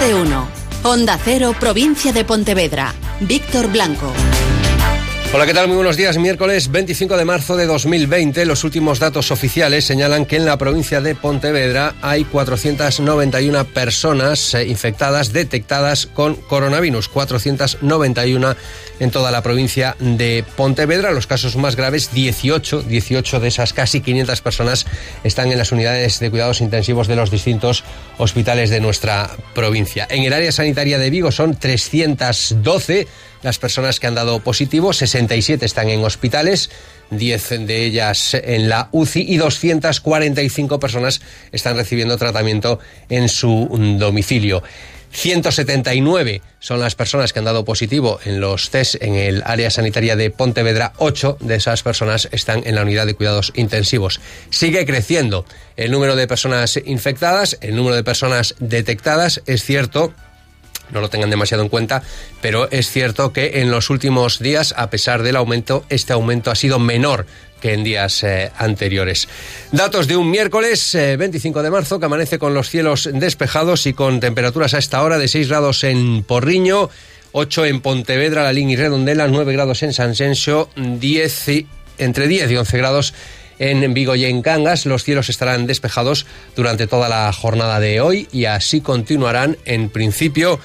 [0.00, 0.46] De uno.
[0.84, 2.94] Onda Cero, provincia de Pontevedra.
[3.20, 4.12] Víctor Blanco.
[5.30, 5.68] Hola, ¿qué tal?
[5.68, 6.16] Muy buenos días.
[6.16, 8.46] Miércoles 25 de marzo de 2020.
[8.46, 14.66] Los últimos datos oficiales señalan que en la provincia de Pontevedra hay 491 personas eh,
[14.66, 17.08] infectadas detectadas con coronavirus.
[17.08, 18.56] 491
[19.00, 21.12] en toda la provincia de Pontevedra.
[21.12, 22.84] Los casos más graves, 18.
[22.84, 24.86] 18 de esas casi 500 personas
[25.24, 27.84] están en las unidades de cuidados intensivos de los distintos
[28.16, 30.06] hospitales de nuestra provincia.
[30.08, 33.06] En el área sanitaria de Vigo son 312
[33.42, 36.70] las personas que han dado positivo, 67 están en hospitales,
[37.10, 41.20] 10 de ellas en la UCI y 245 personas
[41.52, 42.78] están recibiendo tratamiento
[43.08, 44.62] en su domicilio.
[45.10, 50.16] 179 son las personas que han dado positivo en los test en el área sanitaria
[50.16, 50.92] de Pontevedra.
[50.98, 54.20] 8 de esas personas están en la unidad de cuidados intensivos.
[54.50, 55.44] Sigue creciendo
[55.76, 59.42] el número de personas infectadas, el número de personas detectadas.
[59.46, 60.12] Es cierto
[60.90, 62.02] no lo tengan demasiado en cuenta,
[62.40, 66.54] pero es cierto que en los últimos días, a pesar del aumento, este aumento ha
[66.54, 67.26] sido menor
[67.60, 69.28] que en días eh, anteriores.
[69.72, 73.92] Datos de un miércoles 25 eh, de marzo que amanece con los cielos despejados y
[73.92, 76.88] con temperaturas a esta hora de 6 grados en Porriño,
[77.32, 81.48] 8 en Pontevedra, La Línea y Redondela, 9 grados en San Sensio, 10
[81.98, 83.14] entre 10 y 11 grados
[83.58, 84.86] en Vigo y en Cangas.
[84.86, 90.60] Los cielos estarán despejados durante toda la jornada de hoy y así continuarán en principio.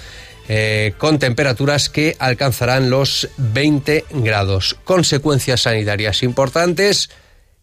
[0.49, 4.75] Eh, con temperaturas que alcanzarán los 20 grados.
[4.83, 7.09] Consecuencias sanitarias importantes.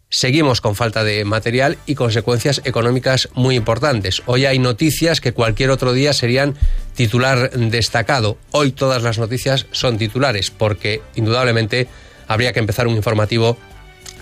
[0.08, 4.22] Seguimos con falta de material y consecuencias económicas muy importantes.
[4.26, 6.56] Hoy hay noticias que cualquier otro día serían
[6.96, 8.36] titular destacado.
[8.50, 11.86] Hoy todas las noticias son titulares porque indudablemente
[12.26, 13.56] habría que empezar un informativo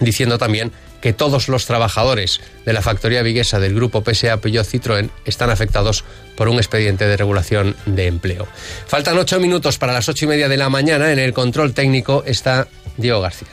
[0.00, 5.10] diciendo también que todos los trabajadores de la factoría viguesa del grupo PSA Peugeot Citroën
[5.24, 6.04] están afectados
[6.36, 8.46] por un expediente de regulación de empleo.
[8.86, 11.12] Faltan ocho minutos para las ocho y media de la mañana.
[11.12, 13.48] En el control técnico está Diego García.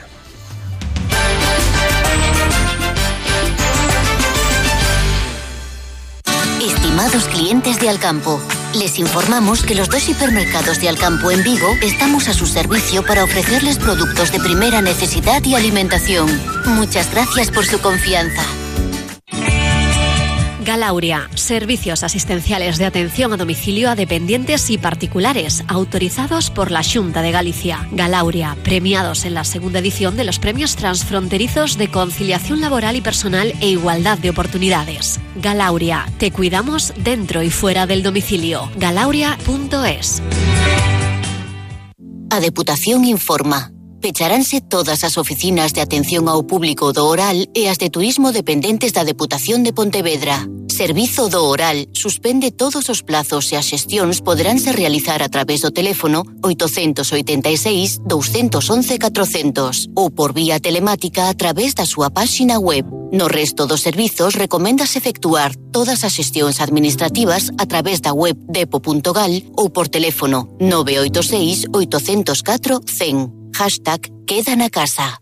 [6.61, 8.41] Estimados clientes de Alcampo,
[8.75, 13.24] les informamos que los dos hipermercados de Alcampo en Vigo estamos a su servicio para
[13.24, 16.28] ofrecerles productos de primera necesidad y alimentación.
[16.66, 18.44] Muchas gracias por su confianza.
[20.66, 27.22] Galauria, servicios asistenciales de atención a domicilio a dependientes y particulares, autorizados por la Junta
[27.22, 27.88] de Galicia.
[27.92, 33.53] Galauria, premiados en la segunda edición de los premios transfronterizos de conciliación laboral y personal
[33.62, 35.20] e igualdad de oportunidades.
[35.36, 38.72] Galauria, te cuidamos dentro y fuera del domicilio.
[38.76, 40.24] Galauria.es.
[42.32, 43.75] A Deputación informa.
[44.05, 48.93] pecharanse todas as oficinas de atención ao público do Oral e as de turismo dependentes
[48.93, 50.45] da Deputación de Pontevedra.
[50.69, 55.73] Servizo do Oral suspende todos os plazos e as xestións poderánse realizar a través do
[55.73, 62.85] teléfono 886 211 400 ou por vía telemática a través da súa páxina web.
[63.09, 69.33] No resto dos servizos recomendas efectuar todas as xestións administrativas a través da web depo.gal
[69.57, 73.34] ou por teléfono 986 804 100.
[73.55, 75.21] Hashtag Queda na casa.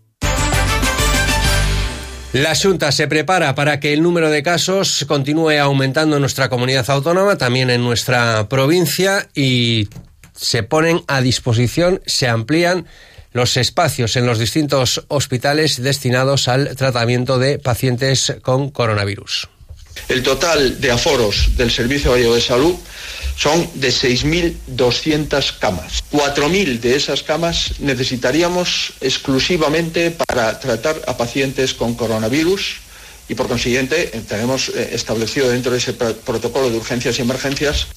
[2.32, 6.90] La Junta se prepara para que el número de casos continúe aumentando en nuestra comunidad
[6.90, 9.88] autónoma, también en nuestra provincia, y
[10.34, 12.86] se ponen a disposición, se amplían
[13.30, 19.48] los espacios en los distintos hospitales destinados al tratamiento de pacientes con coronavirus.
[20.08, 22.74] El total de aforos del Servicio Gallego de Salud
[23.36, 26.04] son de 6.200 camas.
[26.12, 32.76] 4.000 de esas camas necesitaríamos exclusivamente para tratar a pacientes con coronavirus
[33.28, 37.88] y por consiguiente tenemos eh, establecido dentro de ese protocolo de urgencias y emergencias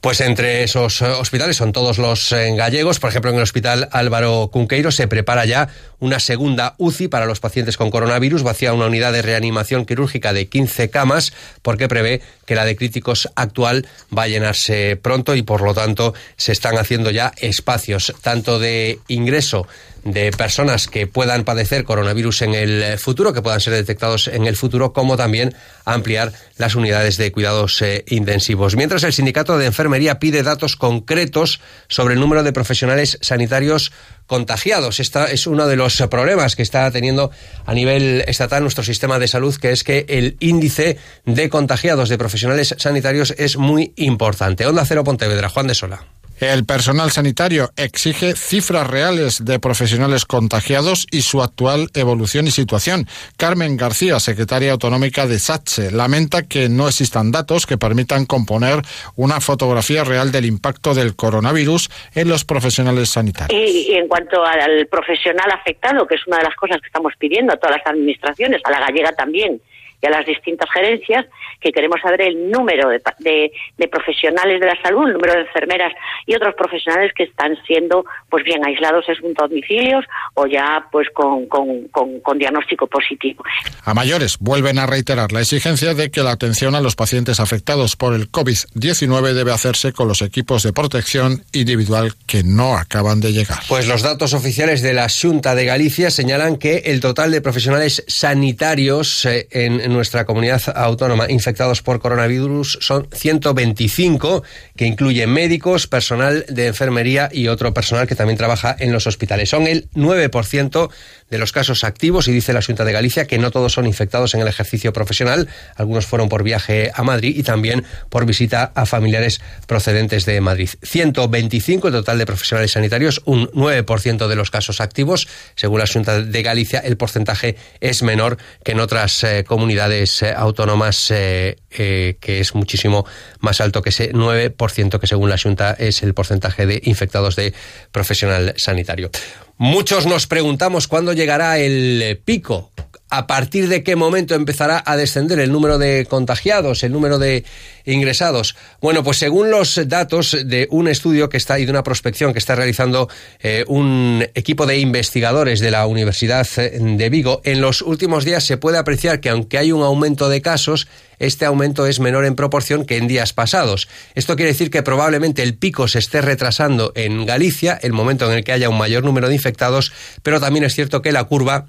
[0.00, 2.98] pues entre esos eh, hospitales son todos los eh, gallegos.
[3.00, 7.40] Por ejemplo, en el Hospital Álvaro Cunqueiro se prepara ya una segunda UCI para los
[7.40, 8.42] pacientes con coronavirus.
[8.42, 11.32] Vacía una unidad de reanimación quirúrgica de 15 camas
[11.62, 13.86] porque prevé que la de críticos actual
[14.16, 18.98] va a llenarse pronto y por lo tanto se están haciendo ya espacios tanto de
[19.08, 19.66] ingreso
[20.04, 24.56] de personas que puedan padecer coronavirus en el futuro, que puedan ser detectados en el
[24.56, 25.54] futuro, como también
[25.84, 28.76] ampliar las unidades de cuidados eh, intensivos.
[28.76, 33.92] Mientras el sindicato de enfermería pide datos concretos sobre el número de profesionales sanitarios
[34.26, 35.00] contagiados.
[35.00, 37.30] Este es uno de los problemas que está teniendo
[37.66, 42.18] a nivel estatal nuestro sistema de salud, que es que el índice de contagiados de
[42.18, 44.66] profesionales sanitarios es muy importante.
[44.66, 46.04] Onda Cero Pontevedra, Juan de Sola.
[46.40, 53.06] El personal sanitario exige cifras reales de profesionales contagiados y su actual evolución y situación.
[53.36, 58.82] Carmen García, secretaria autonómica de SATSE, lamenta que no existan datos que permitan componer
[59.14, 63.58] una fotografía real del impacto del coronavirus en los profesionales sanitarios.
[63.58, 67.52] Y, en cuanto al profesional afectado, que es una de las cosas que estamos pidiendo
[67.52, 69.60] a todas las administraciones, a la gallega también,
[70.02, 71.26] y a las distintas gerencias,
[71.60, 73.52] que queremos saber el número de,
[73.90, 75.92] profesionales de la salud, el número de enfermeras
[76.26, 80.04] y otros profesionales que están siendo pues bien aislados en domicilios
[80.34, 83.44] o ya pues con, con diagnóstico positivo.
[83.84, 87.96] A mayores vuelven a reiterar la exigencia de que la atención a los pacientes afectados
[87.96, 93.32] por el COVID-19 debe hacerse con los equipos de protección individual que no acaban de
[93.32, 93.58] llegar.
[93.68, 98.04] Pues los datos oficiales de la Junta de Galicia señalan que el total de profesionales
[98.08, 99.48] sanitarios eh,
[99.84, 104.42] en nuestra comunidad autónoma infectados por coronavirus son 125,
[104.76, 109.50] que incluye médicos, personal de enfermería y otro personal que también trabaja en los hospitales.
[109.50, 110.90] Son el 9%
[111.34, 114.34] de los casos activos y dice la Junta de Galicia que no todos son infectados
[114.34, 115.48] en el ejercicio profesional.
[115.74, 120.70] Algunos fueron por viaje a Madrid y también por visita a familiares procedentes de Madrid.
[120.82, 125.26] 125 el total de profesionales sanitarios, un 9% de los casos activos.
[125.56, 130.32] Según la Junta de Galicia, el porcentaje es menor que en otras eh, comunidades eh,
[130.36, 133.04] autónomas, eh, que es muchísimo
[133.40, 137.52] más alto que ese 9% que según la Junta es el porcentaje de infectados de
[137.90, 139.10] profesional sanitario.
[139.56, 142.72] Muchos nos preguntamos cuándo llegará el pico
[143.16, 147.44] a partir de qué momento empezará a descender el número de contagiados, el número de
[147.84, 148.56] ingresados.
[148.80, 152.40] Bueno, pues según los datos de un estudio que está y de una prospección que
[152.40, 153.08] está realizando
[153.40, 158.56] eh, un equipo de investigadores de la Universidad de Vigo, en los últimos días se
[158.56, 162.84] puede apreciar que aunque hay un aumento de casos, este aumento es menor en proporción
[162.84, 163.88] que en días pasados.
[164.14, 168.38] Esto quiere decir que probablemente el pico se esté retrasando en Galicia, el momento en
[168.38, 171.66] el que haya un mayor número de infectados, pero también es cierto que la curva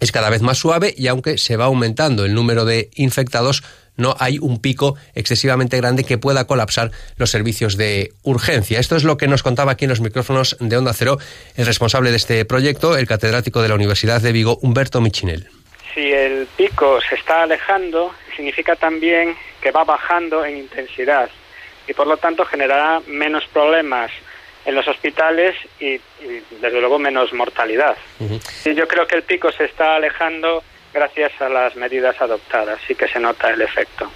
[0.00, 3.62] es cada vez más suave y aunque se va aumentando el número de infectados,
[3.96, 8.78] no hay un pico excesivamente grande que pueda colapsar los servicios de urgencia.
[8.78, 11.18] Esto es lo que nos contaba aquí en los micrófonos de Onda Cero
[11.56, 15.48] el responsable de este proyecto, el catedrático de la Universidad de Vigo, Humberto Michinel.
[15.98, 21.28] Si el pico se está alejando, significa también que va bajando en intensidad
[21.88, 24.12] y por lo tanto generará menos problemas
[24.64, 26.00] en los hospitales y,
[26.60, 27.96] desde luego menos mortalidad.
[28.64, 30.62] Y yo creo que el pico se está alejando
[30.94, 34.08] gracias a las medidas adoptadas, sí que se nota el efecto.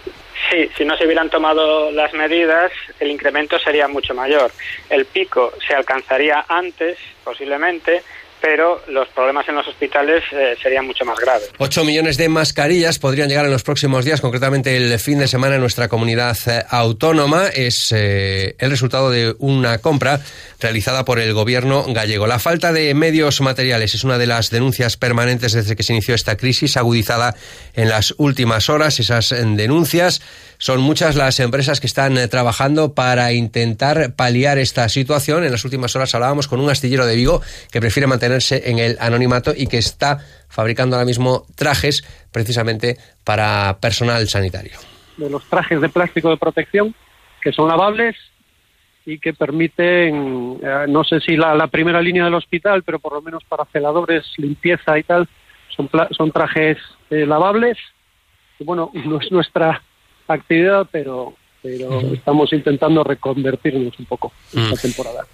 [0.53, 2.71] Sí, si no se hubieran tomado las medidas,
[3.01, 4.53] el incremento sería mucho mayor.
[4.89, 8.05] El pico se alcanzaría antes, posiblemente,
[8.43, 11.49] pero los problemas en los hospitales eh, serían mucho más graves.
[11.59, 15.55] 8 millones de mascarillas podrían llegar en los próximos días, concretamente el fin de semana
[15.55, 17.47] en nuestra comunidad eh, autónoma.
[17.47, 20.21] Es eh, el resultado de una compra
[20.61, 22.27] realizada por el gobierno gallego.
[22.27, 26.17] La falta de medios materiales es una de las denuncias permanentes desde que se inició
[26.17, 27.37] esta crisis, agudizada
[27.75, 28.99] en las últimas horas.
[28.99, 30.21] Esas denuncias
[30.59, 35.45] son muchas las empresas que están trabajando para intentar paliar esta situación.
[35.45, 37.41] En las últimas horas hablábamos con un astillero de Vigo
[37.71, 40.19] que prefiere mantener en el anonimato y que está
[40.49, 44.73] fabricando ahora mismo trajes precisamente para personal sanitario.
[45.17, 46.95] De los trajes de plástico de protección
[47.41, 48.17] que son lavables
[49.05, 53.23] y que permiten, eh, no sé si la, primera línea del hospital, pero por lo
[53.23, 55.29] menos para celadores, limpieza y tal,
[55.75, 56.79] son, son trajes
[57.11, 57.77] eh, lavables.
[58.59, 59.83] Y bueno, no es nuestra
[60.29, 64.83] actividad, pero, pero estamos intentando reconvertirnos un poco esta mm.
[64.83, 65.25] temporada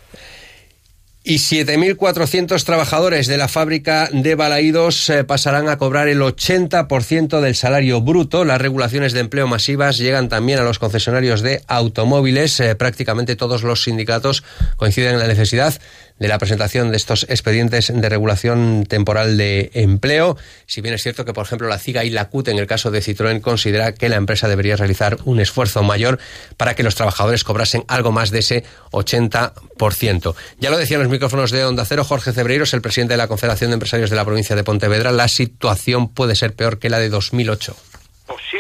[1.29, 7.55] y 7.400 trabajadores de la fábrica de Balaídos eh, pasarán a cobrar el 80% del
[7.55, 8.47] salario bruto.
[8.47, 12.59] Las regulaciones de empleo masivas llegan también a los concesionarios de automóviles.
[12.61, 14.43] Eh, prácticamente todos los sindicatos
[14.77, 15.79] coinciden en la necesidad
[16.19, 20.37] de la presentación de estos expedientes de regulación temporal de empleo.
[20.67, 22.91] Si bien es cierto que, por ejemplo, la CIGA y la CUT, en el caso
[22.91, 26.19] de Citroën, considera que la empresa debería realizar un esfuerzo mayor
[26.57, 30.35] para que los trabajadores cobrasen algo más de ese 80%.
[30.59, 33.71] Ya lo decían los micrófonos de Onda Cero, Jorge Cebreiros, el presidente de la Confederación
[33.71, 37.09] de Empresarios de la provincia de Pontevedra, la situación puede ser peor que la de
[37.09, 37.77] 2008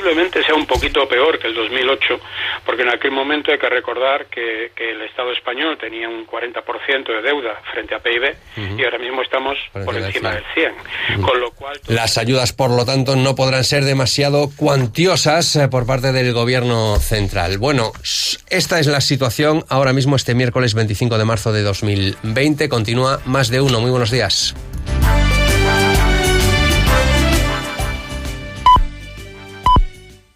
[0.08, 2.20] posiblemente sea un poquito peor que el 2008,
[2.64, 7.22] porque en aquel momento hay que recordar que, el Estado español tenía un 40% de
[7.22, 8.34] deuda frente a PIB
[8.78, 11.22] y ahora mismo estamos por, encima del 100.
[11.22, 11.78] Con lo cual...
[11.88, 16.96] Las ayudas, por lo tanto, no podrán ser demasiado cuantiosas eh, por parte del Gobierno
[17.00, 17.58] central.
[17.58, 17.92] Bueno,
[18.48, 22.68] esta es la situación ahora mismo este miércoles 25 de marzo de 2020.
[22.68, 23.80] Continúa más de uno.
[23.80, 24.54] Muy buenos días.